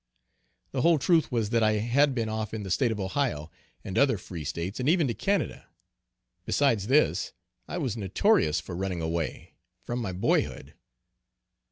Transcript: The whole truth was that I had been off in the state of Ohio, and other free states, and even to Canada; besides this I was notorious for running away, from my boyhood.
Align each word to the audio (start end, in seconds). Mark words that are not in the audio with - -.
The 0.71 0.81
whole 0.81 0.97
truth 0.97 1.31
was 1.31 1.51
that 1.51 1.61
I 1.61 1.73
had 1.73 2.15
been 2.15 2.27
off 2.27 2.55
in 2.55 2.63
the 2.63 2.71
state 2.71 2.91
of 2.91 2.99
Ohio, 2.99 3.51
and 3.83 3.99
other 3.99 4.17
free 4.17 4.43
states, 4.43 4.79
and 4.79 4.89
even 4.89 5.07
to 5.07 5.13
Canada; 5.13 5.67
besides 6.43 6.87
this 6.87 7.33
I 7.67 7.77
was 7.77 7.95
notorious 7.95 8.59
for 8.59 8.75
running 8.75 9.03
away, 9.03 9.57
from 9.83 9.99
my 9.99 10.11
boyhood. 10.11 10.73